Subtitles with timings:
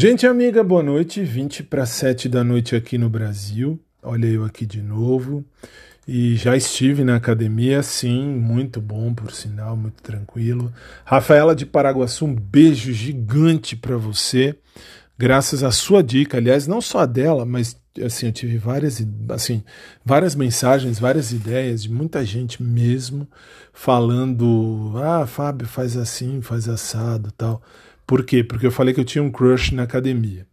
[0.00, 1.22] Gente amiga, boa noite.
[1.22, 3.78] 20 para 7 da noite aqui no Brasil.
[4.02, 5.44] Olha eu aqui de novo.
[6.08, 10.72] E já estive na academia, sim, muito bom, por sinal, muito tranquilo.
[11.04, 14.56] Rafaela de Paraguaçu, um beijo gigante para você.
[15.18, 19.62] Graças à sua dica, aliás, não só dela, mas assim, eu tive várias, assim,
[20.02, 23.28] várias mensagens, várias ideias de muita gente mesmo
[23.70, 27.62] falando: "Ah, Fábio, faz assim, faz assado", tal.
[28.10, 28.42] Por quê?
[28.42, 30.44] Porque eu falei que eu tinha um crush na academia.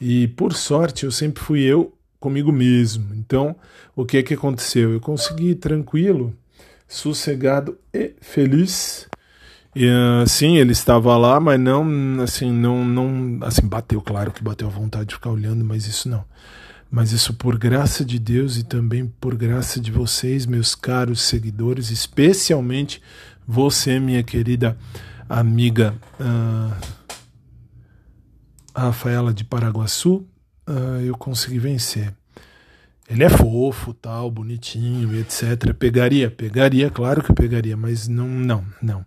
[0.00, 3.12] E por sorte, eu sempre fui eu comigo mesmo.
[3.16, 3.56] Então,
[3.96, 4.92] o que é que aconteceu?
[4.92, 6.32] Eu consegui tranquilo,
[6.86, 9.08] sossegado e feliz.
[9.74, 9.88] E
[10.22, 14.70] assim, ele estava lá, mas não, assim, não, não, assim, bateu, claro que bateu a
[14.70, 16.24] vontade de ficar olhando, mas isso não.
[16.88, 21.90] Mas isso por graça de Deus e também por graça de vocês, meus caros seguidores,
[21.90, 23.02] especialmente
[23.44, 24.78] você, minha querida
[25.28, 26.99] amiga uh,
[28.80, 30.26] Rafaela de Paraguaçu,
[30.68, 32.12] uh, eu consegui vencer.
[33.10, 35.74] Ele é fofo, tal, bonitinho, etc.
[35.76, 39.04] Pegaria, pegaria, claro que pegaria, mas não, não, não.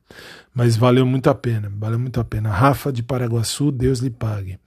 [0.53, 2.49] Mas valeu muito a pena, valeu muito a pena.
[2.49, 4.59] Rafa de Paraguaçu, Deus lhe pague.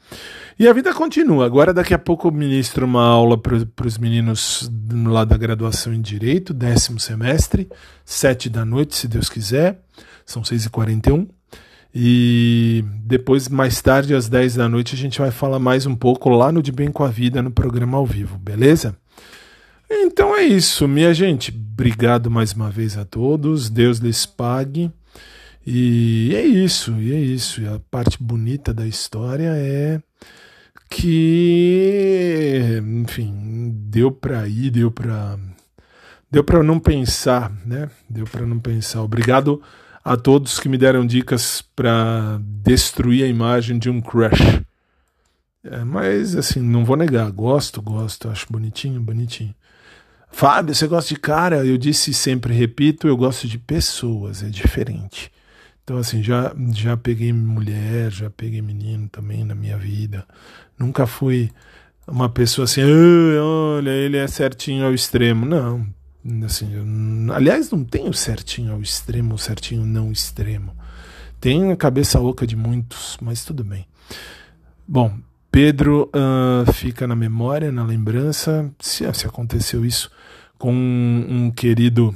[0.58, 1.44] E a vida continua.
[1.44, 4.70] Agora, daqui a pouco, eu ministro uma aula para os meninos
[5.04, 7.68] lá da graduação em Direito, décimo semestre,
[8.06, 9.82] sete da noite, se Deus quiser.
[10.24, 11.28] São seis e quarenta e um.
[11.98, 16.28] E depois, mais tarde, às 10 da noite, a gente vai falar mais um pouco
[16.28, 18.94] lá no De Bem com a Vida, no programa ao vivo, beleza?
[19.90, 21.50] Então é isso, minha gente.
[21.50, 23.70] Obrigado mais uma vez a todos.
[23.70, 24.92] Deus lhes pague.
[25.66, 27.62] E é isso, e é isso.
[27.62, 29.98] E a parte bonita da história é
[30.90, 35.38] que, enfim, deu para ir, deu para
[36.30, 37.88] deu para não pensar, né?
[38.06, 39.02] Deu para não pensar.
[39.02, 39.62] Obrigado
[40.06, 44.62] a todos que me deram dicas para destruir a imagem de um crush.
[45.64, 49.52] É, mas assim, não vou negar, gosto, gosto, acho bonitinho, bonitinho.
[50.30, 51.66] Fábio, você gosta de cara?
[51.66, 55.32] Eu disse sempre, repito, eu gosto de pessoas, é diferente.
[55.82, 60.24] Então, assim, já, já peguei mulher, já peguei menino também na minha vida.
[60.78, 61.50] Nunca fui
[62.06, 62.82] uma pessoa assim,
[63.40, 65.44] olha, ele é certinho ao extremo.
[65.44, 65.84] Não,
[66.44, 70.74] Assim, eu, aliás, não tenho certinho ao extremo, certinho não extremo.
[71.40, 73.86] Tem a cabeça oca de muitos, mas tudo bem.
[74.88, 75.16] Bom,
[75.50, 80.10] Pedro uh, fica na memória, na lembrança, se, se aconteceu isso
[80.58, 82.14] com um, um, querido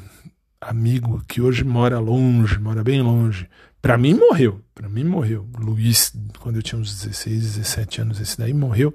[0.60, 3.48] amigo que hoje mora longe, mora bem longe.
[3.80, 5.48] Para mim morreu, para mim morreu.
[5.58, 8.94] Luiz, quando eu tinha uns 16, 17 anos, esse daí morreu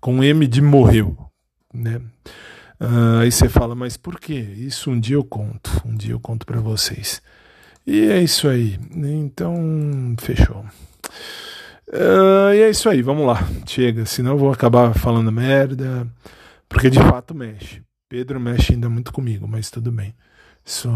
[0.00, 1.16] com M de morreu,
[1.72, 2.00] né?
[2.80, 4.34] Uh, aí você fala, mas por quê?
[4.34, 7.22] Isso um dia eu conto, um dia eu conto para vocês.
[7.86, 8.78] E é isso aí.
[8.94, 10.64] Então, fechou.
[11.88, 13.46] Uh, e é isso aí, vamos lá.
[13.66, 16.06] Chega, senão eu vou acabar falando merda,
[16.68, 17.82] porque de fato mexe.
[18.08, 20.14] Pedro mexe ainda muito comigo, mas tudo bem.
[20.64, 20.88] Isso,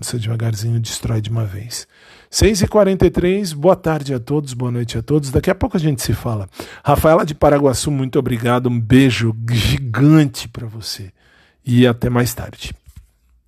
[0.00, 1.86] isso devagarzinho destrói de uma vez.
[2.30, 5.30] 6h43, boa tarde a todos, boa noite a todos.
[5.30, 6.48] Daqui a pouco a gente se fala.
[6.82, 8.70] Rafaela de Paraguaçu, muito obrigado.
[8.70, 11.12] Um beijo gigante para você.
[11.64, 12.72] E até mais tarde.